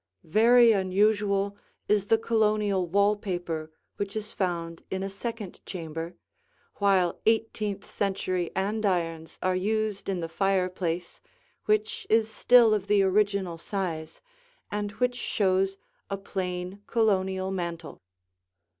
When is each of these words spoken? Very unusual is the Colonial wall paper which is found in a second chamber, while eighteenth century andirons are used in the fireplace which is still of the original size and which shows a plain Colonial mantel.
Very 0.23 0.71
unusual 0.71 1.55
is 1.87 2.07
the 2.07 2.17
Colonial 2.17 2.87
wall 2.87 3.15
paper 3.15 3.69
which 3.97 4.15
is 4.15 4.33
found 4.33 4.81
in 4.89 5.03
a 5.03 5.11
second 5.11 5.63
chamber, 5.63 6.15
while 6.77 7.21
eighteenth 7.27 7.85
century 7.87 8.49
andirons 8.55 9.37
are 9.43 9.55
used 9.55 10.09
in 10.09 10.19
the 10.19 10.27
fireplace 10.27 11.21
which 11.65 12.07
is 12.09 12.31
still 12.33 12.73
of 12.73 12.87
the 12.87 13.03
original 13.03 13.59
size 13.59 14.21
and 14.71 14.93
which 14.93 15.13
shows 15.17 15.77
a 16.09 16.17
plain 16.17 16.81
Colonial 16.87 17.51
mantel. 17.51 18.01